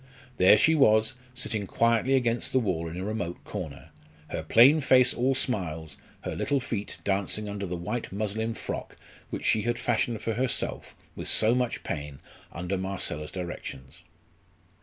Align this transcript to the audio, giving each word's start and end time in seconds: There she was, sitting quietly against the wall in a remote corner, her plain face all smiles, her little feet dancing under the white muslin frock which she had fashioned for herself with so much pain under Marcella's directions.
There 0.37 0.57
she 0.57 0.73
was, 0.73 1.13
sitting 1.35 1.67
quietly 1.67 2.15
against 2.15 2.51
the 2.51 2.59
wall 2.59 2.89
in 2.89 2.97
a 2.97 3.03
remote 3.05 3.43
corner, 3.43 3.91
her 4.29 4.41
plain 4.41 4.79
face 4.81 5.13
all 5.13 5.35
smiles, 5.35 5.95
her 6.21 6.35
little 6.35 6.59
feet 6.59 6.97
dancing 7.03 7.47
under 7.47 7.67
the 7.67 7.77
white 7.77 8.11
muslin 8.11 8.55
frock 8.55 8.97
which 9.29 9.45
she 9.45 9.61
had 9.61 9.77
fashioned 9.77 10.19
for 10.23 10.33
herself 10.33 10.95
with 11.15 11.27
so 11.27 11.53
much 11.53 11.83
pain 11.83 12.17
under 12.51 12.79
Marcella's 12.79 13.29
directions. 13.29 14.01